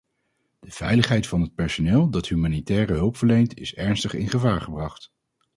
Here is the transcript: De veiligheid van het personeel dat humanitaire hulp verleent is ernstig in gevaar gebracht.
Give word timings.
De 0.59 0.71
veiligheid 0.71 1.27
van 1.27 1.41
het 1.41 1.55
personeel 1.55 2.09
dat 2.09 2.27
humanitaire 2.27 2.93
hulp 2.93 3.17
verleent 3.17 3.57
is 3.57 3.75
ernstig 3.75 4.13
in 4.13 4.29
gevaar 4.29 4.61
gebracht. 4.61 5.11